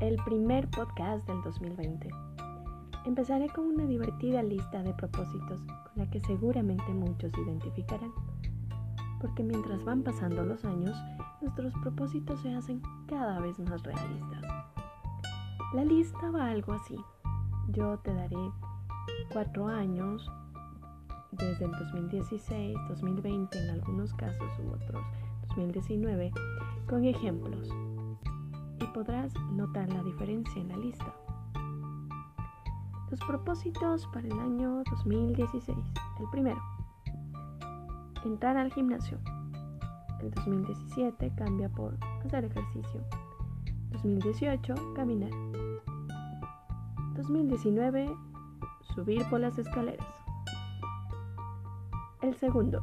el 0.00 0.16
primer 0.24 0.68
podcast 0.68 1.26
del 1.26 1.40
2020. 1.42 2.10
Empezaré 3.06 3.48
con 3.48 3.66
una 3.66 3.86
divertida 3.86 4.42
lista 4.42 4.82
de 4.82 4.92
propósitos 4.92 5.60
con 5.62 5.92
la 5.96 6.10
que 6.10 6.20
seguramente 6.20 6.92
muchos 6.92 7.32
identificarán, 7.38 8.12
porque 9.20 9.42
mientras 9.42 9.82
van 9.84 10.02
pasando 10.02 10.44
los 10.44 10.64
años, 10.66 10.94
nuestros 11.40 11.72
propósitos 11.82 12.38
se 12.40 12.54
hacen 12.54 12.82
cada 13.08 13.40
vez 13.40 13.58
más 13.58 13.82
realistas. 13.82 14.42
La 15.72 15.84
lista 15.84 16.30
va 16.30 16.50
algo 16.50 16.74
así. 16.74 16.96
Yo 17.68 17.98
te 18.00 18.12
daré 18.12 18.50
cuatro 19.32 19.66
años, 19.66 20.30
desde 21.32 21.64
el 21.64 21.72
2016, 21.72 22.76
2020 22.90 23.58
en 23.58 23.70
algunos 23.70 24.12
casos 24.14 24.50
u 24.62 24.72
otros, 24.72 25.02
2019, 25.48 26.32
con 26.86 27.04
ejemplos 27.04 27.72
podrás 28.96 29.30
notar 29.52 29.92
la 29.92 30.02
diferencia 30.02 30.58
en 30.58 30.68
la 30.68 30.76
lista. 30.78 31.12
Los 33.10 33.20
propósitos 33.26 34.06
para 34.06 34.26
el 34.26 34.40
año 34.40 34.82
2016. 34.90 35.76
El 36.18 36.30
primero, 36.32 36.58
entrar 38.24 38.56
al 38.56 38.72
gimnasio. 38.72 39.18
El 40.22 40.30
2017 40.30 41.30
cambia 41.36 41.68
por 41.68 41.98
hacer 42.24 42.46
ejercicio. 42.46 43.02
2018, 43.90 44.74
caminar. 44.94 45.30
2019, 47.16 48.16
subir 48.94 49.28
por 49.28 49.40
las 49.40 49.58
escaleras. 49.58 50.08
El 52.22 52.34
segundo, 52.34 52.82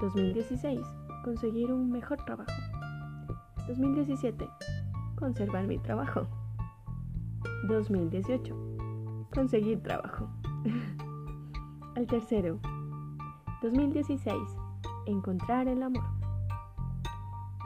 2016, 0.00 0.84
conseguir 1.22 1.72
un 1.72 1.88
mejor 1.88 2.16
trabajo. 2.24 2.50
2017. 3.68 4.71
Conservar 5.22 5.68
mi 5.68 5.78
trabajo. 5.78 6.26
2018. 7.68 8.56
Conseguir 9.32 9.80
trabajo. 9.80 10.28
El 11.94 12.08
tercero. 12.08 12.58
2016. 13.62 14.34
Encontrar 15.06 15.68
el 15.68 15.80
amor. 15.84 16.02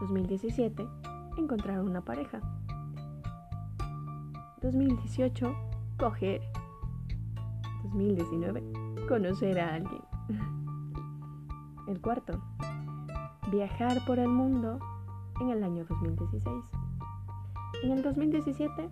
2017. 0.02 0.86
Encontrar 1.38 1.80
una 1.80 2.02
pareja. 2.02 2.42
2018. 4.60 5.56
Coger. 5.98 6.42
2019. 7.84 8.64
Conocer 9.08 9.58
a 9.60 9.76
alguien. 9.76 10.02
El 11.88 12.02
cuarto. 12.02 12.38
Viajar 13.50 14.04
por 14.06 14.18
el 14.18 14.28
mundo 14.28 14.78
en 15.40 15.48
el 15.48 15.64
año 15.64 15.86
2016. 15.88 16.75
En 17.82 17.92
el 17.92 18.02
2017, 18.02 18.90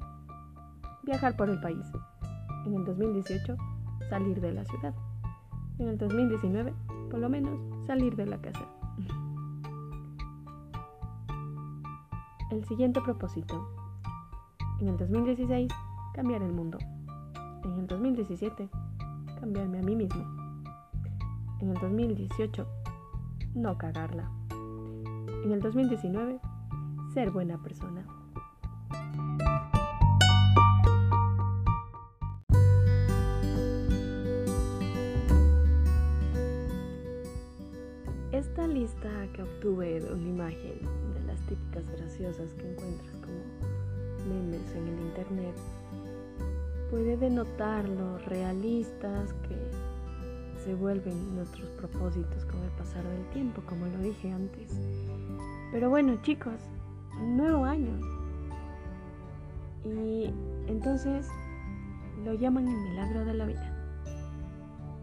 viajar 1.03 1.37
por 1.37 1.51
el 1.51 1.61
país. 1.61 1.87
En 2.67 2.75
el 2.75 2.85
2018, 2.85 3.57
salir 4.09 4.41
de 4.41 4.53
la 4.53 4.65
ciudad. 4.65 4.95
En 5.79 5.89
el 5.89 5.99
2019, 5.99 6.73
por 7.11 7.21
lo 7.21 7.29
menos, 7.29 7.59
salir 7.87 8.17
de 8.17 8.27
la 8.27 8.41
casa. 8.41 8.67
El 12.51 12.65
siguiente 12.67 13.01
propósito. 13.01 13.69
En 14.81 14.89
el 14.89 14.97
2016, 14.97 15.71
cambiar 16.15 16.43
el 16.43 16.53
mundo. 16.53 16.79
En 17.65 17.81
el 17.81 17.87
2017, 17.87 18.69
cambiarme 19.41 19.79
a 19.79 19.83
mí 19.83 19.97
mismo. 19.97 20.25
En 21.61 21.71
el 21.71 21.81
2018, 21.81 22.67
no 23.55 23.79
cagarla 23.79 24.31
en 25.45 25.53
el 25.53 25.61
2019 25.61 26.41
ser 27.13 27.31
buena 27.31 27.63
persona. 27.63 28.07
Lista 38.67 39.29
que 39.35 39.43
obtuve 39.43 40.01
de 40.01 40.13
una 40.13 40.29
imagen 40.29 40.79
de 41.15 41.21
las 41.27 41.39
típicas 41.47 41.85
graciosas 41.97 42.53
que 42.55 42.71
encuentras 42.73 43.15
como 43.17 44.35
memes 44.35 44.75
en 44.75 44.89
el 44.89 45.01
internet 45.01 45.55
puede 46.91 47.17
denotar 47.17 47.89
lo 47.89 48.19
realistas 48.19 49.33
que 49.49 49.57
se 50.65 50.75
vuelven 50.75 51.37
nuestros 51.37 51.69
propósitos 51.71 52.45
con 52.47 52.63
el 52.63 52.71
pasar 52.71 53.05
del 53.05 53.25
tiempo, 53.31 53.63
como 53.67 53.87
lo 53.87 53.99
dije 53.99 54.33
antes. 54.33 54.73
Pero 55.71 55.91
bueno, 55.91 56.17
chicos, 56.23 56.55
nuevo 57.21 57.65
año. 57.65 58.01
Y 59.85 60.33
entonces 60.69 61.29
lo 62.25 62.33
llaman 62.33 62.67
el 62.69 62.77
milagro 62.77 63.25
de 63.25 63.35
la 63.35 63.47
vida. 63.47 63.71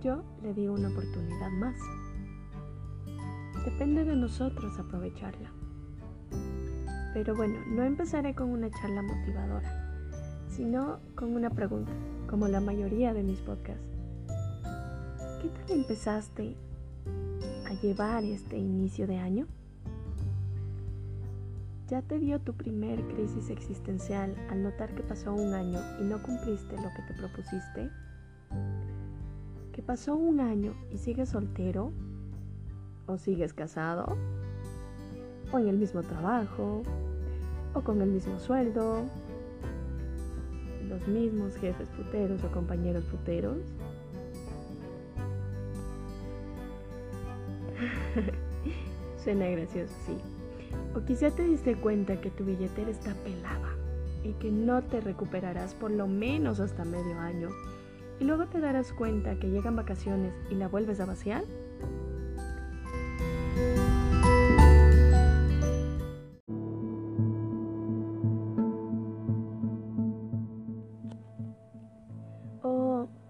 Yo 0.02 0.24
le 0.42 0.54
digo 0.54 0.74
una 0.74 0.90
oportunidad 0.90 1.52
más. 1.52 1.76
Depende 3.66 4.04
de 4.04 4.16
nosotros 4.16 4.80
aprovecharla. 4.80 5.52
Pero 7.14 7.36
bueno, 7.36 7.60
no 7.68 7.84
empezaré 7.84 8.34
con 8.34 8.50
una 8.50 8.72
charla 8.72 9.04
motivadora, 9.04 10.10
sino 10.50 11.00
con 11.16 11.36
una 11.36 11.52
pregunta, 11.52 11.92
como 12.28 12.48
la 12.48 12.60
mayoría 12.60 13.14
de 13.14 13.22
mis 13.22 13.40
podcasts. 13.40 13.84
¿Qué 15.42 15.50
tal 15.50 15.78
empezaste 15.78 16.56
a 17.68 17.74
llevar 17.82 18.24
este 18.24 18.58
inicio 18.58 19.06
de 19.06 19.18
año? 19.18 19.46
¿Ya 21.88 22.02
te 22.02 22.18
dio 22.18 22.40
tu 22.40 22.54
primer 22.54 23.06
crisis 23.10 23.50
existencial 23.50 24.36
al 24.50 24.64
notar 24.64 24.96
que 24.96 25.04
pasó 25.04 25.34
un 25.34 25.54
año 25.54 25.80
y 26.00 26.04
no 26.04 26.24
cumpliste 26.24 26.78
lo 26.78 26.90
que 26.96 27.02
te 27.08 27.14
propusiste? 27.14 27.90
¿Que 29.74 29.84
pasó 29.84 30.16
un 30.16 30.40
año 30.40 30.74
y 30.90 30.98
sigues 30.98 31.30
soltero? 31.30 31.92
¿O 33.08 33.18
sigues 33.18 33.54
casado? 33.54 34.18
¿O 35.52 35.60
en 35.60 35.68
el 35.68 35.78
mismo 35.78 36.02
trabajo? 36.04 36.84
¿O 37.74 37.82
con 37.82 38.02
el 38.02 38.10
mismo 38.10 38.40
sueldo? 38.40 39.04
¿Los 40.88 41.08
mismos 41.08 41.56
jefes 41.58 41.90
puteros 41.90 42.44
o 42.44 42.52
compañeros 42.52 43.06
puteros? 43.06 43.58
Suena 49.24 49.48
gracioso, 49.48 49.94
sí. 50.06 50.18
O 50.96 51.06
quizá 51.06 51.32
te 51.32 51.44
diste 51.44 51.76
cuenta 51.76 52.20
que 52.20 52.30
tu 52.30 52.44
billetera 52.44 52.90
está 52.92 53.14
pelada 53.24 53.76
y 54.24 54.34
que 54.34 54.52
no 54.52 54.84
te 54.84 55.02
recuperarás 55.02 55.74
por 55.74 55.92
lo 55.92 56.08
menos 56.08 56.60
hasta 56.60 56.84
medio 56.86 57.18
año. 57.20 57.50
Y 58.20 58.26
luego 58.26 58.46
te 58.48 58.60
darás 58.60 58.94
cuenta 58.94 59.40
que 59.40 59.50
llegan 59.50 59.76
vacaciones 59.76 60.34
y 60.50 60.56
la 60.56 60.68
vuelves 60.68 61.00
a 61.00 61.06
vaciar. 61.06 61.44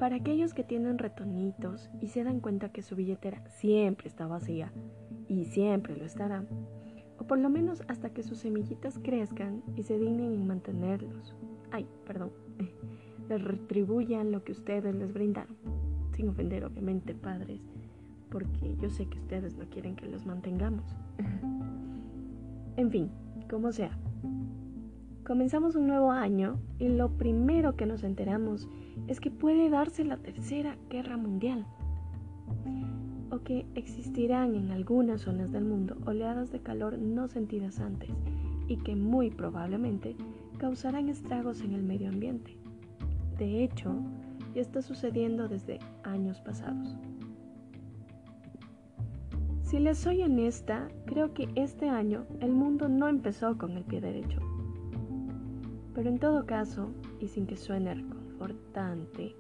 Para 0.02 0.16
aquellos 0.16 0.56
que 0.56 0.64
tienen 0.64 0.98
retonitos 0.98 1.92
y 2.00 2.08
se 2.08 2.24
dan 2.24 2.40
cuenta 2.40 2.72
que 2.72 2.82
su 2.82 2.96
billetera 2.96 3.48
siempre 3.50 4.08
está 4.08 4.26
vacía 4.26 4.74
y 5.28 5.46
siempre 5.46 5.96
lo 5.96 6.06
estará 6.06 6.44
o 7.20 7.28
por 7.28 7.38
lo 7.38 7.52
menos 7.52 7.84
hasta 7.88 8.10
que 8.10 8.24
sus 8.24 8.40
semillitas 8.40 8.98
crezcan 8.98 9.62
y 9.76 9.84
se 9.84 10.00
dignen 10.00 10.34
en 10.34 10.48
mantenerlos. 10.48 11.36
Ay, 11.70 11.86
perdón, 12.08 12.32
les 13.30 13.44
retribuyan 13.44 14.32
lo 14.32 14.44
que 14.44 14.54
ustedes 14.54 14.96
les 14.96 15.14
brindaron, 15.14 15.56
sin 16.16 16.30
ofender 16.30 16.66
obviamente 16.66 17.14
padres, 17.14 17.62
porque 18.32 18.76
yo 18.78 18.90
sé 18.90 19.06
que 19.06 19.20
ustedes 19.20 19.56
no 19.56 19.70
quieren 19.70 19.96
que 19.96 20.08
los 20.08 20.26
mantengamos. 20.26 20.98
en 22.76 22.90
fin, 22.90 23.12
como 23.48 23.72
sea. 23.72 23.96
Comenzamos 25.26 25.76
un 25.76 25.86
nuevo 25.86 26.12
año 26.12 26.60
y 26.80 26.90
lo 26.90 27.10
primero 27.18 27.76
que 27.76 27.86
nos 27.86 28.04
enteramos 28.04 28.68
es 29.08 29.20
que 29.20 29.30
puede 29.30 29.70
darse 29.70 30.04
la 30.04 30.18
tercera 30.18 30.78
guerra 30.90 31.16
mundial 31.16 31.68
o 33.30 33.40
que 33.40 33.68
existirán 33.76 34.56
en 34.56 34.72
algunas 34.72 35.22
zonas 35.22 35.52
del 35.52 35.64
mundo 35.64 35.96
oleadas 36.08 36.52
de 36.52 36.60
calor 36.60 36.98
no 36.98 37.28
sentidas 37.28 37.80
antes 37.80 38.10
y 38.68 38.78
que 38.78 38.96
muy 38.96 39.30
probablemente 39.30 40.16
causarán 40.58 41.08
estragos 41.08 41.62
en 41.62 41.74
el 41.74 41.84
medio 41.84 42.10
ambiente. 42.10 42.58
De 43.38 43.64
hecho, 43.64 43.94
ya 44.56 44.62
está 44.62 44.82
sucediendo 44.82 45.48
desde 45.48 45.80
años 46.04 46.42
pasados. 46.42 46.98
Si 49.62 49.80
les 49.80 50.00
soy 50.00 50.24
honesta, 50.24 50.90
creo 51.06 51.34
que 51.34 51.48
este 51.56 51.88
año 51.88 52.26
el 52.40 52.52
mundo 52.52 52.90
no 52.90 53.08
empezó 53.08 53.58
con 53.58 53.78
el 53.78 53.84
pie 53.84 54.02
derecho. 54.02 54.51
Pero 55.94 56.10
en 56.10 56.20
todo 56.20 56.46
caso, 56.46 56.90
y 57.20 57.28
sin 57.28 57.46
que 57.46 57.58
suene 57.58 57.94
reconfortante, 57.94 59.36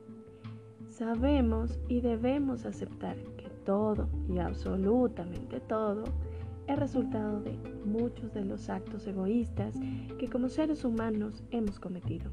sabemos 0.89 1.79
y 1.87 2.01
debemos 2.01 2.65
aceptar 2.65 3.15
que 3.37 3.49
todo 3.65 4.09
y 4.27 4.39
absolutamente 4.39 5.61
todo 5.61 6.03
es 6.67 6.77
resultado 6.77 7.41
de 7.41 7.57
muchos 7.85 8.33
de 8.33 8.43
los 8.43 8.69
actos 8.69 9.07
egoístas 9.07 9.75
que 10.19 10.29
como 10.29 10.49
seres 10.49 10.83
humanos 10.83 11.43
hemos 11.51 11.79
cometido, 11.79 12.31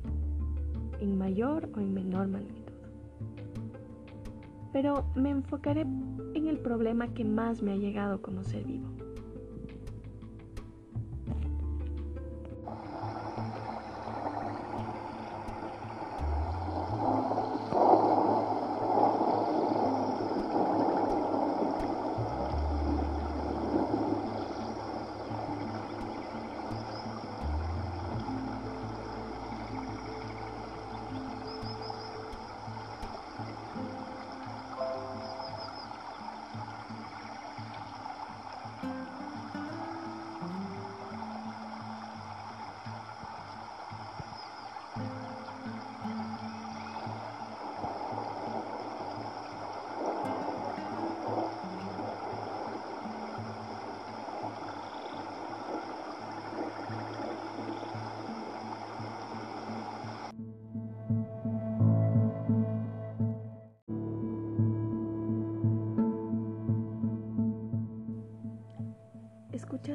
en 1.00 1.17
mayor 1.17 1.69
o 1.75 1.81
en 1.81 1.94
menor 1.94 2.29
magnitud. 2.29 2.73
Pero 4.73 5.06
me 5.15 5.31
enfocaré 5.31 5.82
en 5.82 6.47
el 6.47 6.59
problema 6.59 7.15
que 7.15 7.25
más 7.25 7.62
me 7.62 7.73
ha 7.73 7.76
llegado 7.76 8.20
como 8.20 8.43
ser 8.43 8.65
vivo 8.65 8.98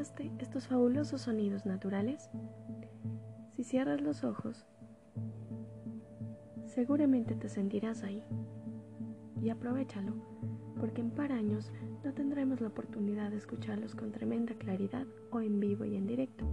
¿Escuchaste 0.04 0.44
estos 0.44 0.68
fabulosos 0.68 1.22
sonidos 1.22 1.66
naturales? 1.66 2.30
Si 3.52 3.64
cierras 3.64 4.02
los 4.02 4.26
ojos, 4.26 4.66
seguramente 6.66 7.36
te 7.36 7.48
sentirás 7.48 8.04
ahí. 8.04 8.22
Y 9.42 9.50
aprovechalo, 9.50 10.14
porque 10.78 11.00
en 11.00 11.10
par 11.10 11.32
años 11.32 11.72
no 12.04 12.14
tendremos 12.14 12.60
la 12.60 12.68
oportunidad 12.68 13.32
de 13.32 13.38
escucharlos 13.38 13.96
con 13.96 14.12
tremenda 14.12 14.56
claridad 14.56 15.08
o 15.32 15.40
en 15.40 15.62
vivo 15.62 15.86
y 15.86 15.96
en 15.96 16.06
directo. 16.06 16.46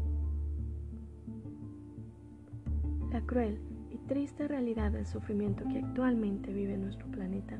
La 3.11 3.21
cruel 3.23 3.59
y 3.91 3.99
triste 4.07 4.47
realidad 4.47 4.93
del 4.93 5.09
sufrimiento 5.09 5.65
que 5.65 5.81
actualmente 5.81 6.53
vive 6.53 6.77
nuestro 6.77 7.11
planeta, 7.11 7.59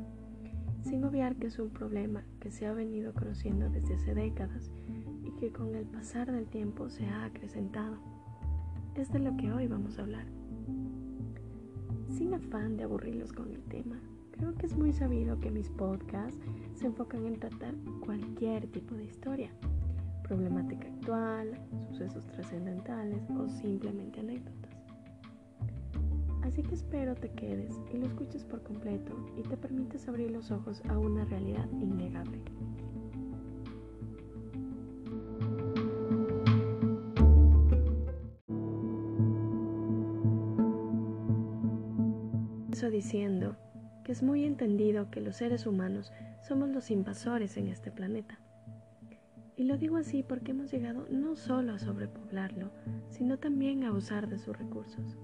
sin 0.83 1.03
obviar 1.03 1.35
que 1.35 1.49
es 1.49 1.59
un 1.59 1.71
problema 1.71 2.25
que 2.39 2.53
se 2.53 2.69
ha 2.69 2.73
venido 2.73 3.13
conociendo 3.13 3.69
desde 3.71 3.97
hace 3.97 4.15
décadas 4.15 4.71
que 5.41 5.51
con 5.51 5.75
el 5.75 5.87
pasar 5.87 6.31
del 6.31 6.47
tiempo 6.47 6.91
se 6.91 7.07
ha 7.07 7.25
acrecentado. 7.25 7.97
Es 8.95 9.11
de 9.11 9.21
lo 9.21 9.35
que 9.39 9.51
hoy 9.51 9.67
vamos 9.67 9.99
a 9.99 10.03
hablar. 10.03 10.27
Sin 12.11 12.35
afán 12.35 12.77
de 12.77 12.85
aburrirlos 12.85 13.33
con 13.33 13.51
el 13.51 13.63
tema, 13.63 13.99
creo 14.33 14.55
que 14.55 14.67
es 14.67 14.77
muy 14.77 14.93
sabido 14.93 15.41
que 15.41 15.51
mis 15.51 15.71
podcasts 15.71 16.39
se 16.75 16.89
enfocan 16.89 17.25
en 17.25 17.41
tratar 17.41 17.75
cualquier 18.05 18.67
tipo 18.67 18.95
de 18.95 19.05
historia, 19.05 19.51
problemática 20.25 20.87
actual, 20.87 21.59
sucesos 21.89 22.27
trascendentales 22.27 23.23
o 23.31 23.49
simplemente 23.49 24.21
anécdotas. 24.21 24.77
Así 26.43 26.63
que 26.63 26.75
espero 26.75 27.15
te 27.15 27.31
quedes 27.31 27.81
y 27.95 27.97
lo 27.97 28.05
escuches 28.05 28.45
por 28.45 28.63
completo 28.63 29.17
y 29.39 29.43
te 29.49 29.57
permites 29.57 30.07
abrir 30.07 30.33
los 30.33 30.51
ojos 30.51 30.83
a 30.91 30.99
una 30.99 31.25
realidad 31.25 31.67
innegable. 31.81 32.43
Diciendo 42.89 43.57
que 44.05 44.13
es 44.13 44.23
muy 44.23 44.45
entendido 44.45 45.11
que 45.11 45.21
los 45.21 45.37
seres 45.37 45.67
humanos 45.67 46.13
somos 46.41 46.71
los 46.71 46.91
invasores 46.91 47.59
en 47.59 47.69
este 47.69 47.91
planeta. 47.91 48.41
Y 49.57 49.65
lo 49.65 49.77
digo 49.77 49.99
así 49.99 50.23
porque 50.23 50.53
hemos 50.53 50.73
llegado 50.73 51.07
no 51.11 51.37
solo 51.37 51.75
a 51.75 51.79
sobrepoblarlo, 51.79 52.71
sino 53.11 53.39
también 53.39 53.85
a 53.85 53.93
usar 53.93 54.27
de 54.29 54.39
sus 54.39 54.57
recursos. 54.57 55.19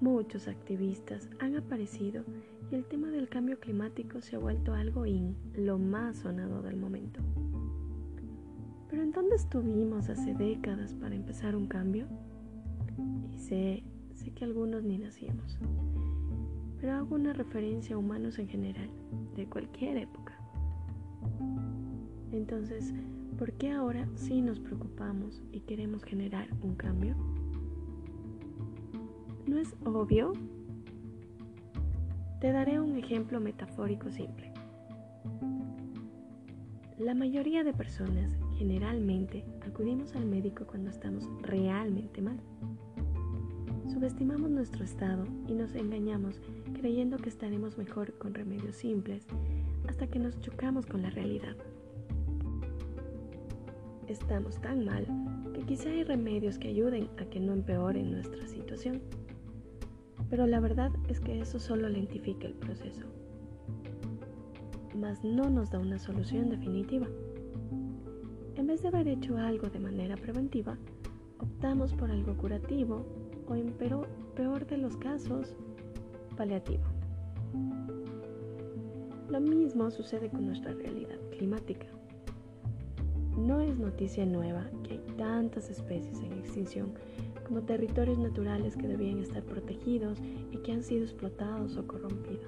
Muchos 0.00 0.48
activistas 0.48 1.28
han 1.38 1.56
aparecido 1.56 2.24
y 2.70 2.76
el 2.76 2.86
tema 2.86 3.08
del 3.10 3.28
cambio 3.28 3.60
climático 3.60 4.22
se 4.22 4.36
ha 4.36 4.38
vuelto 4.38 4.72
algo 4.72 5.04
in, 5.04 5.36
lo 5.54 5.78
más 5.78 6.16
sonado 6.16 6.62
del 6.62 6.76
momento. 6.76 7.20
Pero 8.88 9.02
¿en 9.02 9.12
dónde 9.12 9.36
estuvimos 9.36 10.08
hace 10.08 10.32
décadas 10.34 10.94
para 10.94 11.14
empezar 11.14 11.56
un 11.56 11.66
cambio? 11.66 12.06
Y 13.30 13.36
sé, 13.38 13.82
sé 14.14 14.30
que 14.30 14.44
algunos 14.44 14.82
ni 14.82 14.98
nacíamos 14.98 15.58
pero 16.84 16.96
hago 16.96 17.14
una 17.14 17.32
referencia 17.32 17.96
a 17.96 17.98
humanos 17.98 18.38
en 18.38 18.46
general, 18.46 18.90
de 19.36 19.46
cualquier 19.46 19.96
época. 19.96 20.38
Entonces, 22.30 22.92
¿por 23.38 23.54
qué 23.54 23.70
ahora 23.70 24.06
sí 24.16 24.42
nos 24.42 24.60
preocupamos 24.60 25.42
y 25.50 25.60
queremos 25.60 26.04
generar 26.04 26.46
un 26.60 26.74
cambio? 26.74 27.16
¿No 29.46 29.56
es 29.56 29.74
obvio? 29.86 30.34
Te 32.42 32.52
daré 32.52 32.78
un 32.78 32.98
ejemplo 32.98 33.40
metafórico 33.40 34.10
simple. 34.10 34.52
La 36.98 37.14
mayoría 37.14 37.64
de 37.64 37.72
personas 37.72 38.36
generalmente 38.58 39.42
acudimos 39.66 40.14
al 40.14 40.26
médico 40.26 40.66
cuando 40.66 40.90
estamos 40.90 41.26
realmente 41.40 42.20
mal. 42.20 42.38
Subestimamos 43.92 44.50
nuestro 44.50 44.82
estado 44.82 45.26
y 45.46 45.52
nos 45.52 45.74
engañamos 45.74 46.40
creyendo 46.72 47.18
que 47.18 47.28
estaremos 47.28 47.76
mejor 47.76 48.14
con 48.14 48.32
remedios 48.32 48.76
simples 48.76 49.26
hasta 49.86 50.06
que 50.06 50.18
nos 50.18 50.40
chocamos 50.40 50.86
con 50.86 51.02
la 51.02 51.10
realidad. 51.10 51.54
Estamos 54.08 54.60
tan 54.60 54.84
mal 54.84 55.06
que 55.52 55.62
quizá 55.62 55.90
hay 55.90 56.02
remedios 56.02 56.58
que 56.58 56.68
ayuden 56.68 57.08
a 57.18 57.26
que 57.26 57.40
no 57.40 57.52
empeoren 57.52 58.10
nuestra 58.10 58.46
situación. 58.48 59.02
Pero 60.30 60.46
la 60.46 60.60
verdad 60.60 60.90
es 61.08 61.20
que 61.20 61.40
eso 61.40 61.58
solo 61.58 61.88
lentifica 61.88 62.46
el 62.46 62.54
proceso, 62.54 63.06
mas 64.98 65.22
no 65.22 65.50
nos 65.50 65.70
da 65.70 65.78
una 65.78 65.98
solución 65.98 66.48
definitiva. 66.48 67.06
En 68.56 68.66
vez 68.66 68.82
de 68.82 68.88
haber 68.88 69.08
hecho 69.08 69.36
algo 69.36 69.68
de 69.68 69.78
manera 69.78 70.16
preventiva, 70.16 70.78
optamos 71.38 71.92
por 71.92 72.10
algo 72.10 72.36
curativo 72.36 73.04
o 73.48 73.54
en 73.54 73.72
peor 73.72 74.66
de 74.66 74.76
los 74.78 74.96
casos, 74.96 75.54
paliativo. 76.36 76.84
Lo 79.28 79.40
mismo 79.40 79.90
sucede 79.90 80.28
con 80.28 80.46
nuestra 80.46 80.72
realidad 80.72 81.18
climática. 81.30 81.86
No 83.36 83.60
es 83.60 83.76
noticia 83.78 84.24
nueva 84.24 84.64
que 84.84 84.92
hay 84.92 85.00
tantas 85.16 85.70
especies 85.70 86.20
en 86.20 86.32
extinción 86.34 86.94
como 87.44 87.62
territorios 87.62 88.18
naturales 88.18 88.76
que 88.76 88.86
debían 88.86 89.18
estar 89.18 89.42
protegidos 89.42 90.18
y 90.52 90.58
que 90.58 90.72
han 90.72 90.82
sido 90.82 91.04
explotados 91.04 91.76
o 91.76 91.86
corrompidos. 91.86 92.46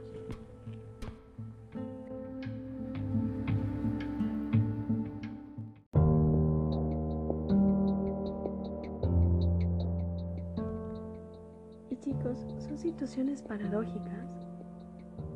Son 12.58 12.78
situaciones 12.78 13.42
paradójicas. 13.42 14.26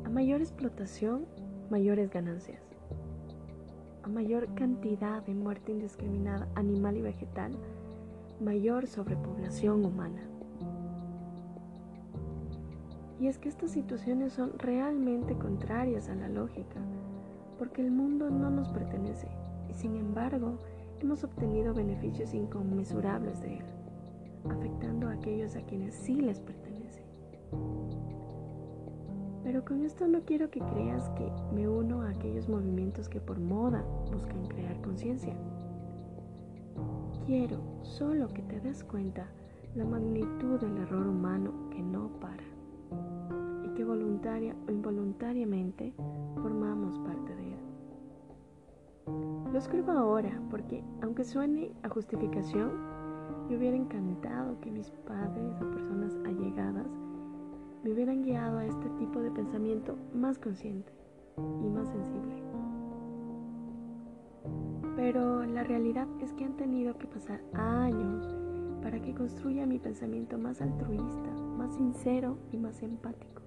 A 0.05 0.09
mayor 0.09 0.41
explotación, 0.41 1.25
mayores 1.69 2.09
ganancias. 2.09 2.61
A 4.03 4.07
mayor 4.07 4.53
cantidad 4.55 5.23
de 5.23 5.33
muerte 5.33 5.71
indiscriminada 5.71 6.47
animal 6.55 6.97
y 6.97 7.01
vegetal, 7.01 7.51
mayor 8.39 8.87
sobrepoblación 8.87 9.85
humana. 9.85 10.21
Y 13.19 13.27
es 13.27 13.37
que 13.37 13.49
estas 13.49 13.71
situaciones 13.71 14.33
son 14.33 14.57
realmente 14.57 15.35
contrarias 15.35 16.09
a 16.09 16.15
la 16.15 16.27
lógica, 16.27 16.79
porque 17.59 17.81
el 17.81 17.91
mundo 17.91 18.29
no 18.29 18.49
nos 18.49 18.69
pertenece 18.69 19.27
y 19.69 19.73
sin 19.73 19.95
embargo 19.95 20.57
hemos 20.99 21.23
obtenido 21.23 21.73
beneficios 21.73 22.33
inconmensurables 22.33 23.41
de 23.41 23.57
él, 23.57 23.65
afectando 24.49 25.07
a 25.07 25.13
aquellos 25.13 25.55
a 25.55 25.61
quienes 25.61 25.93
sí 25.93 26.15
les 26.15 26.39
pertenece. 26.39 27.03
Pero 29.43 29.65
con 29.65 29.83
esto 29.83 30.07
no 30.07 30.21
quiero 30.21 30.49
que 30.49 30.59
creas 30.59 31.09
que 31.11 31.31
me 31.53 31.67
uno 31.67 32.03
a 32.03 32.09
aquellos 32.11 32.47
movimientos 32.47 33.09
que 33.09 33.19
por 33.19 33.39
moda 33.39 33.83
buscan 34.11 34.45
crear 34.47 34.79
conciencia. 34.81 35.35
Quiero 37.25 37.61
solo 37.81 38.27
que 38.29 38.41
te 38.43 38.59
des 38.59 38.83
cuenta 38.83 39.27
la 39.75 39.85
magnitud 39.85 40.59
del 40.59 40.77
error 40.77 41.07
humano 41.07 41.69
que 41.69 41.81
no 41.81 42.09
para 42.19 42.43
y 43.65 43.73
que 43.73 43.83
voluntaria 43.83 44.55
o 44.67 44.71
involuntariamente 44.71 45.93
formamos 46.35 46.99
parte 46.99 47.35
de 47.35 47.53
él. 47.53 47.59
Lo 49.51 49.57
escribo 49.57 49.91
ahora 49.91 50.41
porque, 50.49 50.83
aunque 51.01 51.23
suene 51.23 51.73
a 51.83 51.89
justificación, 51.89 52.71
me 53.49 53.57
hubiera 53.57 53.77
encantado 53.77 54.59
que 54.61 54.71
mis 54.71 54.89
padres 55.07 55.61
o 55.61 55.71
personas 55.71 56.13
allegadas 56.25 56.87
me 57.83 57.91
hubieran 57.91 58.23
guiado 58.23 58.59
a 58.59 58.65
este 58.65 58.89
tipo 58.99 59.19
de 59.19 59.31
pensamiento 59.31 59.97
más 60.13 60.37
consciente 60.37 60.91
y 61.37 61.69
más 61.69 61.87
sensible. 61.87 62.43
Pero 64.95 65.45
la 65.45 65.63
realidad 65.63 66.07
es 66.21 66.31
que 66.33 66.45
han 66.45 66.55
tenido 66.57 66.97
que 66.97 67.07
pasar 67.07 67.41
años 67.53 68.35
para 68.83 69.01
que 69.01 69.13
construya 69.13 69.65
mi 69.65 69.79
pensamiento 69.79 70.37
más 70.37 70.61
altruista, 70.61 71.31
más 71.57 71.73
sincero 71.75 72.37
y 72.51 72.57
más 72.57 72.81
empático, 72.83 73.41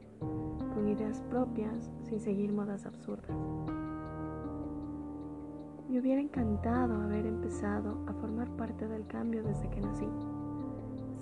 con 0.74 0.88
ideas 0.88 1.20
propias 1.30 1.90
sin 2.02 2.20
seguir 2.20 2.52
modas 2.52 2.86
absurdas. 2.86 3.83
Me 5.94 6.00
hubiera 6.00 6.20
encantado 6.20 7.00
haber 7.00 7.24
empezado 7.24 8.04
a 8.08 8.12
formar 8.14 8.48
parte 8.56 8.88
del 8.88 9.06
cambio 9.06 9.44
desde 9.44 9.70
que 9.70 9.80
nací. 9.80 10.08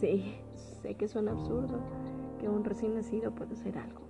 Sí, 0.00 0.34
sé 0.80 0.94
que 0.94 1.08
suena 1.08 1.32
absurdo, 1.32 1.78
que 2.40 2.48
un 2.48 2.64
recién 2.64 2.94
nacido 2.94 3.34
puede 3.34 3.54
ser 3.54 3.76
algo. 3.76 4.00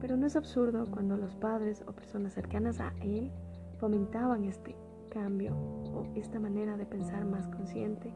Pero 0.00 0.16
no 0.16 0.24
es 0.24 0.36
absurdo 0.36 0.86
cuando 0.88 1.16
los 1.16 1.34
padres 1.34 1.82
o 1.88 1.90
personas 1.90 2.32
cercanas 2.32 2.78
a 2.78 2.92
él 3.00 3.32
fomentaban 3.80 4.44
este 4.44 4.76
cambio 5.10 5.56
o 5.56 6.06
esta 6.14 6.38
manera 6.38 6.76
de 6.76 6.86
pensar 6.86 7.24
más 7.24 7.48
consciente 7.48 8.12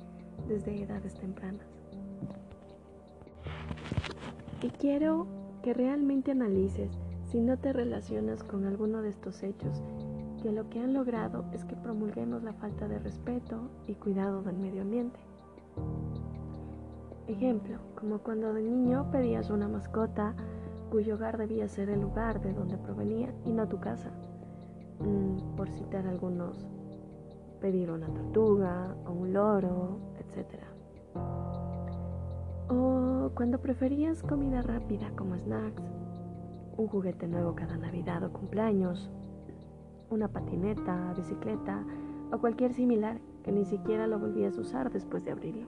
desde 0.47 0.85
edades 0.85 1.15
tempranas. 1.15 1.67
Y 4.63 4.71
quiero 4.71 5.27
que 5.65 5.75
realmente 5.75 6.31
analices 6.31 6.93
si 7.25 7.41
no 7.41 7.59
te 7.59 7.73
relacionas 7.73 8.45
con 8.45 8.67
alguno 8.67 9.03
de 9.03 9.09
estos 9.09 9.43
hechos 9.43 9.83
que 10.41 10.53
lo 10.53 10.69
que 10.71 10.81
han 10.81 10.95
logrado 10.95 11.45
es 11.53 11.65
que 11.65 11.77
promulguemos 11.77 12.43
la 12.43 12.53
falta 12.55 12.89
de 12.89 12.99
respeto 12.99 13.71
y 13.87 13.95
cuidado 13.95 14.43
del 14.43 14.57
medio 14.57 14.83
ambiente. 14.83 15.21
Ejemplo, 17.29 17.79
como 17.95 18.19
cuando 18.19 18.53
de 18.53 18.63
niño 18.63 19.11
pedías 19.13 19.51
una 19.51 19.69
mascota 19.69 20.35
cuyo 20.91 21.15
hogar 21.15 21.39
debía 21.39 21.69
ser 21.69 21.91
el 21.91 22.01
lugar 22.01 22.41
de 22.41 22.53
donde 22.53 22.77
provenía 22.77 23.33
y 23.45 23.53
no 23.53 23.69
tu 23.69 23.79
casa. 23.79 24.11
Mm, 24.99 25.57
por 25.57 25.71
citar 25.71 26.07
algunos, 26.07 26.67
pedir 27.61 27.91
una 27.91 28.09
tortuga 28.09 28.97
o 29.07 29.13
un 29.13 29.33
loro, 29.33 29.99
etc. 30.19 30.63
O 32.69 33.31
cuando 33.35 33.61
preferías 33.61 34.23
comida 34.23 34.63
rápida 34.63 35.11
como 35.17 35.37
snacks, 35.37 35.83
un 36.77 36.89
juguete 36.89 37.29
nuevo 37.29 37.55
cada 37.55 37.77
Navidad 37.77 38.25
o 38.25 38.33
cumpleaños, 38.33 39.11
una 40.11 40.29
patineta, 40.29 41.15
bicicleta 41.17 41.85
o 42.33 42.39
cualquier 42.39 42.73
similar 42.73 43.21
que 43.43 43.53
ni 43.53 43.65
siquiera 43.65 44.07
lo 44.07 44.19
volvías 44.19 44.59
a 44.59 44.61
usar 44.61 44.93
después 44.93 45.25
de 45.25 45.33
abrirlo. 45.33 45.67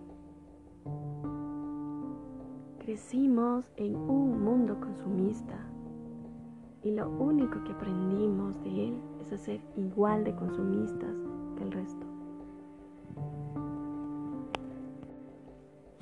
Crecimos 2.79 3.71
en 3.77 3.95
un 3.97 4.43
mundo 4.43 4.79
consumista 4.81 5.57
y 6.83 6.91
lo 6.91 7.09
único 7.11 7.63
que 7.63 7.73
aprendimos 7.73 8.61
de 8.65 8.89
él 8.89 9.01
es 9.21 9.33
a 9.33 9.39
ser 9.39 9.61
igual 9.77 10.25
de 10.25 10.35
consumistas 10.35 11.17
que 11.57 11.63
el 11.63 11.73
resto. 11.73 12.07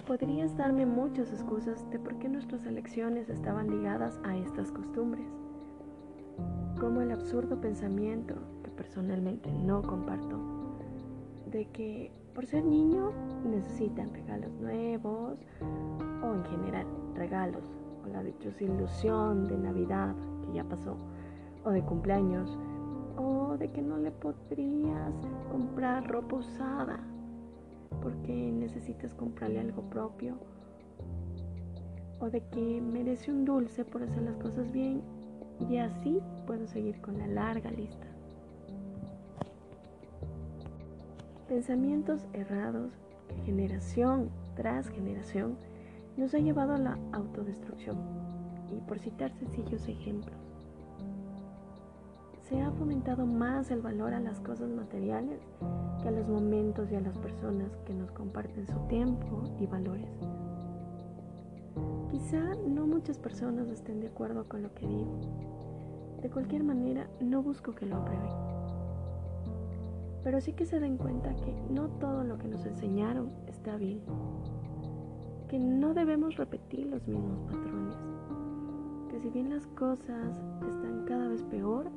Podrías 0.06 0.56
darme 0.56 0.86
muchas 0.86 1.32
excusas 1.32 1.88
de 1.90 1.98
por 1.98 2.18
qué 2.18 2.28
nuestras 2.28 2.64
elecciones 2.64 3.28
estaban 3.28 3.70
ligadas 3.70 4.18
a 4.24 4.36
estas 4.36 4.72
costumbres 4.72 5.26
como 6.78 7.00
el 7.00 7.10
absurdo 7.12 7.60
pensamiento, 7.60 8.34
que 8.62 8.70
personalmente 8.70 9.52
no 9.52 9.82
comparto, 9.82 10.38
de 11.50 11.66
que 11.66 12.12
por 12.34 12.46
ser 12.46 12.64
niño 12.64 13.12
necesitan 13.44 14.12
regalos 14.14 14.52
nuevos 14.60 15.38
o 16.22 16.34
en 16.34 16.44
general 16.44 16.86
regalos 17.14 17.64
o 18.04 18.08
la 18.08 18.22
dichosa 18.22 18.64
ilusión 18.64 19.46
de 19.48 19.58
Navidad 19.58 20.14
que 20.42 20.54
ya 20.54 20.64
pasó 20.64 20.96
o 21.64 21.70
de 21.70 21.82
cumpleaños 21.82 22.56
o 23.16 23.56
de 23.58 23.70
que 23.70 23.82
no 23.82 23.98
le 23.98 24.10
podrías 24.12 25.14
comprar 25.50 26.08
ropa 26.08 26.36
usada 26.36 27.00
porque 28.00 28.32
necesitas 28.32 29.12
comprarle 29.14 29.60
algo 29.60 29.82
propio 29.82 30.36
o 32.20 32.30
de 32.30 32.42
que 32.48 32.80
merece 32.80 33.32
un 33.32 33.44
dulce 33.44 33.84
por 33.84 34.02
hacer 34.02 34.22
las 34.22 34.36
cosas 34.36 34.70
bien 34.70 35.02
y 35.68 35.78
así 35.78 36.20
puedo 36.46 36.66
seguir 36.66 37.00
con 37.00 37.18
la 37.18 37.26
larga 37.26 37.70
lista. 37.70 38.06
Pensamientos 41.48 42.26
errados 42.32 42.92
que 43.28 43.34
generación 43.42 44.30
tras 44.54 44.88
generación 44.88 45.56
nos 46.16 46.34
ha 46.34 46.38
llevado 46.38 46.74
a 46.74 46.78
la 46.78 46.98
autodestrucción. 47.12 47.98
Y 48.70 48.80
por 48.82 49.00
citar 49.00 49.32
sencillos 49.32 49.88
ejemplos, 49.88 50.38
se 52.48 52.60
ha 52.60 52.70
fomentado 52.72 53.26
más 53.26 53.70
el 53.70 53.80
valor 53.80 54.14
a 54.14 54.20
las 54.20 54.40
cosas 54.40 54.70
materiales 54.70 55.40
que 56.02 56.08
a 56.08 56.12
los 56.12 56.28
momentos 56.28 56.90
y 56.90 56.96
a 56.96 57.00
las 57.00 57.16
personas 57.18 57.76
que 57.84 57.94
nos 57.94 58.10
comparten 58.12 58.66
su 58.66 58.78
tiempo 58.86 59.42
y 59.58 59.66
valores. 59.66 60.10
Quizá 62.10 62.56
no 62.66 62.88
muchas 62.88 63.18
personas 63.18 63.68
estén 63.68 64.00
de 64.00 64.08
acuerdo 64.08 64.48
con 64.48 64.62
lo 64.62 64.74
que 64.74 64.84
digo. 64.84 65.16
De 66.20 66.28
cualquier 66.28 66.64
manera, 66.64 67.08
no 67.20 67.40
busco 67.40 67.72
que 67.72 67.86
lo 67.86 67.98
aprueben. 67.98 68.32
Pero 70.24 70.40
sí 70.40 70.52
que 70.52 70.66
se 70.66 70.80
den 70.80 70.96
cuenta 70.96 71.34
que 71.36 71.54
no 71.70 71.88
todo 71.88 72.24
lo 72.24 72.36
que 72.36 72.48
nos 72.48 72.66
enseñaron 72.66 73.30
está 73.46 73.76
bien. 73.76 74.00
Que 75.48 75.60
no 75.60 75.94
debemos 75.94 76.36
repetir 76.36 76.86
los 76.86 77.06
mismos 77.06 77.38
patrones. 77.42 77.96
Que 79.08 79.20
si 79.20 79.30
bien 79.30 79.50
las 79.50 79.66
cosas 79.68 80.36
están 80.68 81.04
cada 81.06 81.28
vez 81.28 81.44
peor, 81.44 81.90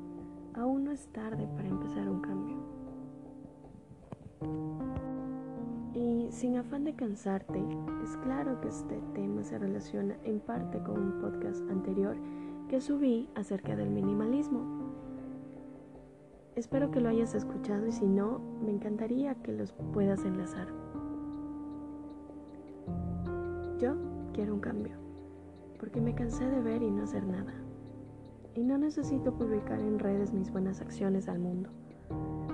aún 0.54 0.84
no 0.84 0.92
es 0.92 1.08
tarde 1.08 1.48
para 1.56 1.70
empezar 1.70 2.08
un 2.08 2.22
cambio. 2.22 2.58
Y 6.04 6.28
sin 6.34 6.58
afán 6.58 6.84
de 6.84 6.96
cansarte, 6.96 7.64
es 8.04 8.18
claro 8.18 8.60
que 8.60 8.68
este 8.68 9.02
tema 9.14 9.42
se 9.42 9.58
relaciona 9.58 10.18
en 10.26 10.42
parte 10.42 10.78
con 10.80 11.00
un 11.00 11.22
podcast 11.22 11.62
anterior 11.70 12.18
que 12.68 12.82
subí 12.82 13.30
acerca 13.36 13.78
del 13.78 13.90
minimalismo. 13.90 14.66
Espero 16.58 16.92
que 16.92 17.00
lo 17.00 17.08
hayas 17.08 17.36
escuchado 17.36 17.88
y 17.88 17.94
si 17.94 18.06
no, 18.06 18.40
me 18.62 18.72
encantaría 18.72 19.36
que 19.36 19.54
los 19.54 19.72
puedas 19.94 20.26
enlazar. 20.26 20.68
Yo 23.80 23.96
quiero 24.34 24.56
un 24.56 24.60
cambio, 24.60 24.98
porque 25.80 26.02
me 26.02 26.14
cansé 26.14 26.46
de 26.50 26.60
ver 26.60 26.84
y 26.84 26.92
no 26.92 27.04
hacer 27.04 27.26
nada. 27.26 27.54
Y 28.56 28.64
no 28.66 28.78
necesito 28.78 29.38
publicar 29.38 29.80
en 29.80 30.00
redes 30.00 30.34
mis 30.34 30.52
buenas 30.52 30.82
acciones 30.82 31.30
al 31.30 31.40
mundo. 31.40 31.70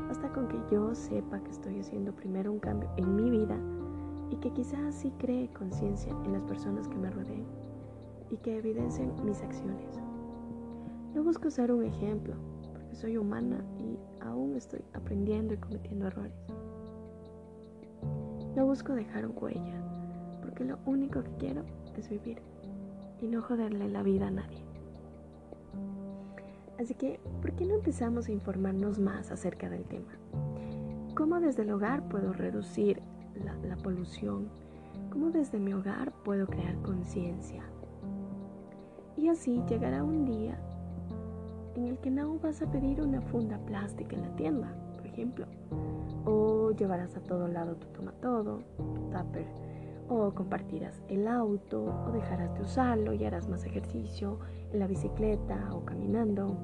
Basta 0.10 0.28
con 0.34 0.48
que 0.48 0.60
yo 0.72 0.96
sepa 0.96 1.40
que 1.40 1.52
estoy 1.52 1.80
haciendo 1.80 2.12
primero 2.12 2.52
un 2.52 2.58
cambio 2.58 2.90
en 2.98 3.16
mi 3.16 3.30
vida 3.30 3.56
y 4.32 4.38
que 4.38 4.52
quizás 4.52 4.80
así 4.80 5.12
cree 5.20 5.50
conciencia 5.54 6.12
en 6.26 6.34
las 6.34 6.42
personas 6.44 6.88
que 6.88 6.98
me 6.98 7.12
rodeen 7.12 7.46
y 8.32 8.38
que 8.38 8.58
evidencien 8.58 9.14
mis 9.24 9.40
acciones. 9.44 10.00
No 11.14 11.24
busco 11.24 11.52
ser 11.52 11.72
un 11.72 11.84
ejemplo, 11.84 12.34
porque 12.74 12.96
soy 12.96 13.18
humana 13.18 13.64
y 13.78 14.00
aún 14.22 14.56
estoy 14.56 14.84
aprendiendo 14.94 15.54
y 15.54 15.58
cometiendo 15.58 16.08
errores. 16.08 16.34
No 18.56 18.66
busco 18.66 18.94
dejar 18.94 19.28
huella, 19.28 19.80
porque 20.42 20.66
lo 20.66 20.80
único 20.88 21.22
que 21.22 21.32
quiero 21.38 21.64
es 21.96 22.10
vivir 22.10 22.42
y 23.22 23.28
no 23.28 23.44
joderle 23.44 23.88
la 23.90 24.02
vida 24.02 24.28
a 24.28 24.32
nadie. 24.32 24.69
Así 26.80 26.94
que, 26.94 27.20
¿por 27.42 27.52
qué 27.52 27.66
no 27.66 27.76
empezamos 27.76 28.30
a 28.30 28.32
informarnos 28.32 29.00
más 29.00 29.32
acerca 29.32 29.70
del 29.70 29.84
tema? 29.84 30.14
¿Cómo 31.14 31.42
desde 31.42 31.64
el 31.64 31.72
hogar 31.72 32.08
puedo 32.08 32.32
reducir 32.32 33.02
la, 33.44 33.76
polución? 33.76 34.48
¿Cómo 35.12 35.30
desde 35.30 35.60
mi 35.60 35.74
hogar 35.74 36.14
puedo 36.24 36.48
crear 36.48 36.82
conciencia? 36.82 37.64
Y 39.18 39.28
así 39.28 39.62
llegará 39.68 40.06
un 40.06 40.24
día 40.24 40.58
en 41.76 41.84
el 41.86 41.98
que 41.98 42.12
no 42.12 42.40
vas 42.40 42.62
a 42.62 42.72
pedir 42.72 43.02
una 43.02 43.20
funda 43.24 43.58
plástica 43.66 44.16
en 44.16 44.22
la 44.22 44.36
tienda, 44.38 44.74
por 44.96 45.06
ejemplo, 45.06 45.48
o 46.24 46.72
llevarás 46.72 47.14
a 47.18 47.24
todo 47.24 47.50
lado 47.50 47.76
tu 47.76 47.88
toma 47.88 48.14
todo, 48.22 48.62
tu 48.96 49.02
tupper, 49.10 49.46
o 50.10 50.34
compartirás 50.34 51.02
el 51.08 51.28
auto, 51.28 51.84
o 52.08 52.12
dejarás 52.12 52.54
de 52.56 52.62
usarlo 52.62 53.14
y 53.14 53.24
harás 53.26 53.48
más 53.48 53.64
ejercicio 53.64 54.40
en 54.74 54.80
la 54.80 54.88
bicicleta 54.88 55.70
o 55.72 55.86
caminando, 55.86 56.58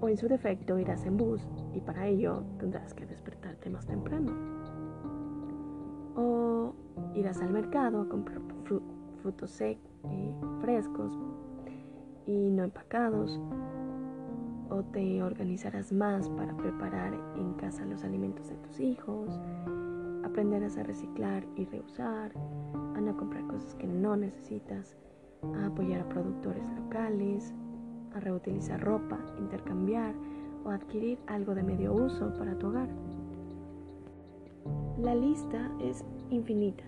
o 0.00 0.08
en 0.08 0.16
su 0.16 0.26
defecto 0.26 0.78
irás 0.78 1.04
en 1.04 1.16
bus 1.16 1.46
y 1.74 1.80
para 1.80 2.06
ello 2.06 2.42
tendrás 2.58 2.94
que 2.94 3.06
despertarte 3.06 3.68
más 3.68 3.86
temprano. 3.86 4.32
O 6.16 6.72
irás 7.14 7.40
al 7.42 7.50
mercado 7.50 8.00
a 8.00 8.08
comprar 8.08 8.40
frutos 9.22 9.50
secos, 9.50 9.90
eh, 10.10 10.32
frescos 10.60 11.18
y 12.26 12.50
no 12.50 12.64
empacados. 12.64 13.40
O 14.70 14.82
te 14.82 15.22
organizarás 15.22 15.92
más 15.92 16.28
para 16.30 16.54
preparar 16.56 17.14
en 17.36 17.54
casa 17.54 17.84
los 17.86 18.04
alimentos 18.04 18.48
de 18.48 18.56
tus 18.56 18.80
hijos. 18.80 19.40
Aprenderás 20.28 20.76
a 20.76 20.82
reciclar 20.82 21.42
y 21.56 21.64
reusar, 21.64 22.32
a 22.94 23.00
no 23.00 23.16
comprar 23.16 23.46
cosas 23.46 23.74
que 23.76 23.86
no 23.86 24.14
necesitas, 24.14 24.94
a 25.54 25.66
apoyar 25.66 26.02
a 26.02 26.08
productores 26.10 26.62
locales, 26.76 27.54
a 28.14 28.20
reutilizar 28.20 28.78
ropa, 28.78 29.18
intercambiar 29.38 30.14
o 30.66 30.70
adquirir 30.70 31.18
algo 31.28 31.54
de 31.54 31.62
medio 31.62 31.94
uso 31.94 32.30
para 32.36 32.58
tu 32.58 32.68
hogar. 32.68 32.90
La 34.98 35.14
lista 35.14 35.70
es 35.80 36.04
infinita. 36.28 36.84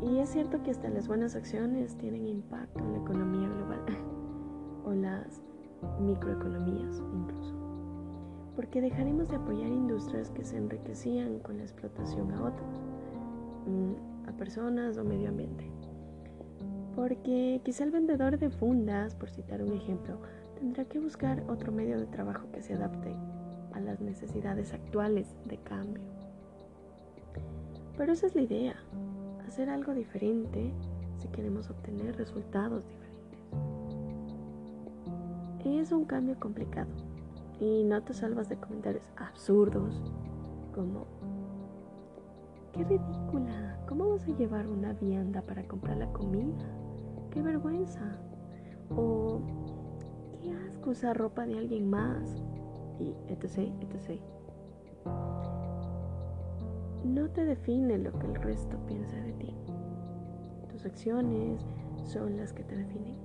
Y 0.00 0.18
es 0.18 0.28
cierto 0.28 0.62
que 0.62 0.70
hasta 0.70 0.90
las 0.90 1.08
buenas 1.08 1.34
acciones 1.34 1.96
tienen 1.96 2.28
impacto 2.28 2.84
en 2.84 2.92
la 2.92 2.98
economía 2.98 3.48
global 3.48 3.84
o 4.84 4.92
las 4.92 5.42
microeconomías 6.00 7.02
incluso. 7.12 7.61
Porque 8.56 8.82
dejaremos 8.82 9.28
de 9.28 9.36
apoyar 9.36 9.68
industrias 9.68 10.30
que 10.30 10.44
se 10.44 10.58
enriquecían 10.58 11.38
con 11.38 11.56
la 11.56 11.62
explotación 11.62 12.32
a 12.32 12.42
otros, 12.42 12.80
mm, 13.66 14.28
a 14.28 14.32
personas 14.32 14.98
o 14.98 15.04
medio 15.04 15.30
ambiente. 15.30 15.70
Porque 16.94 17.62
quizá 17.64 17.84
el 17.84 17.90
vendedor 17.90 18.38
de 18.38 18.50
fundas, 18.50 19.14
por 19.14 19.30
citar 19.30 19.62
un 19.62 19.72
ejemplo, 19.72 20.18
tendrá 20.58 20.84
que 20.84 20.98
buscar 20.98 21.42
otro 21.48 21.72
medio 21.72 21.98
de 21.98 22.06
trabajo 22.06 22.46
que 22.52 22.60
se 22.60 22.74
adapte 22.74 23.14
a 23.72 23.80
las 23.80 24.00
necesidades 24.00 24.74
actuales 24.74 25.34
de 25.46 25.56
cambio. 25.56 26.02
Pero 27.96 28.12
esa 28.12 28.26
es 28.26 28.34
la 28.34 28.42
idea, 28.42 28.76
hacer 29.46 29.70
algo 29.70 29.94
diferente 29.94 30.72
si 31.16 31.28
queremos 31.28 31.70
obtener 31.70 32.16
resultados 32.16 32.84
diferentes. 32.86 33.12
Es 35.64 35.90
un 35.92 36.04
cambio 36.04 36.38
complicado 36.38 36.90
y 37.60 37.84
no 37.84 38.02
te 38.02 38.14
salvas 38.14 38.48
de 38.48 38.56
comentarios 38.56 39.08
absurdos 39.16 40.02
como, 40.74 41.06
qué 42.72 42.84
ridícula, 42.84 43.78
¿cómo 43.88 44.10
vas 44.10 44.26
a 44.28 44.36
llevar 44.36 44.66
una 44.66 44.92
vianda 44.94 45.42
para 45.42 45.66
comprar 45.66 45.98
la 45.98 46.12
comida? 46.12 46.66
¡Qué 47.30 47.42
vergüenza! 47.42 48.18
O, 48.94 49.40
qué 50.40 50.52
asco 50.52 50.90
usar 50.90 51.16
ropa 51.16 51.46
de 51.46 51.58
alguien 51.58 51.88
más. 51.88 52.42
Y 52.98 53.14
etc, 53.28 53.72
etc 53.80 54.20
no 57.04 57.28
te 57.30 57.44
define 57.44 57.98
lo 57.98 58.12
que 58.18 58.26
el 58.26 58.34
resto 58.36 58.76
piensa 58.86 59.16
de 59.16 59.32
ti. 59.32 59.54
Tus 60.70 60.84
acciones 60.84 61.60
son 62.04 62.36
las 62.36 62.52
que 62.52 62.62
te 62.64 62.76
definen. 62.76 63.16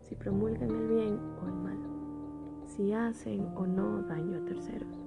Si 0.00 0.14
promulgan 0.14 0.70
el 0.70 0.88
bien 0.88 1.20
o 1.42 1.46
el 1.46 1.54
mal. 1.54 1.93
Si 2.66 2.92
hacen 2.92 3.48
o 3.56 3.66
no 3.66 4.02
daño 4.02 4.38
a 4.38 4.44
terceros. 4.44 5.00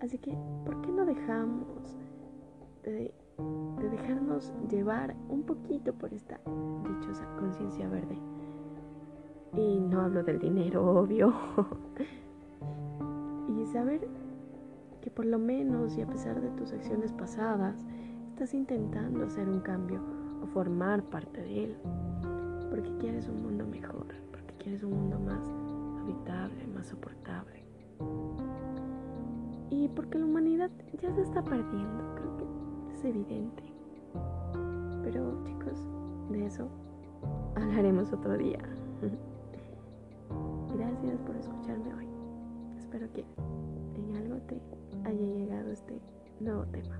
Así 0.00 0.18
que, 0.18 0.36
¿por 0.64 0.80
qué 0.80 0.92
no 0.92 1.04
dejamos 1.04 1.96
de, 2.84 3.12
de 3.80 3.90
dejarnos 3.90 4.52
llevar 4.70 5.14
un 5.28 5.42
poquito 5.42 5.92
por 5.92 6.12
esta 6.12 6.40
dichosa 6.88 7.26
conciencia 7.38 7.88
verde? 7.88 8.18
Y 9.54 9.80
no 9.80 10.02
hablo 10.02 10.22
del 10.22 10.38
dinero, 10.38 10.84
obvio. 10.84 11.32
y 13.48 13.66
saber 13.66 14.08
que 15.00 15.10
por 15.10 15.24
lo 15.24 15.38
menos 15.38 15.96
y 15.96 16.02
a 16.02 16.06
pesar 16.06 16.40
de 16.40 16.50
tus 16.50 16.72
acciones 16.72 17.12
pasadas, 17.12 17.84
estás 18.30 18.54
intentando 18.54 19.24
hacer 19.24 19.48
un 19.48 19.60
cambio 19.60 20.00
o 20.42 20.46
formar 20.46 21.02
parte 21.04 21.42
de 21.42 21.64
él, 21.64 21.76
porque 22.70 22.96
quieres 22.98 23.28
un 23.28 23.42
mundo 23.42 23.66
mejor, 23.66 24.06
porque 24.30 24.54
quieres 24.58 24.82
un 24.82 24.92
mundo 24.92 25.18
más 25.18 25.50
habitable, 26.08 26.66
más 26.68 26.86
soportable. 26.86 27.64
Y 29.70 29.88
porque 29.88 30.18
la 30.18 30.24
humanidad 30.24 30.70
ya 31.00 31.14
se 31.14 31.22
está 31.22 31.42
perdiendo, 31.42 32.14
creo 32.14 32.36
que 32.38 32.94
es 32.94 33.04
evidente. 33.04 33.62
Pero 35.02 35.44
chicos, 35.44 35.84
de 36.30 36.46
eso 36.46 36.68
hablaremos 37.54 38.12
otro 38.12 38.36
día. 38.38 38.58
Gracias 40.74 41.20
por 41.20 41.36
escucharme 41.36 41.94
hoy. 41.94 42.08
Espero 42.78 43.10
que 43.12 43.24
en 43.94 44.16
algo 44.16 44.36
te 44.46 44.60
haya 45.04 45.20
llegado 45.20 45.72
este 45.72 46.00
nuevo 46.40 46.64
tema. 46.66 46.98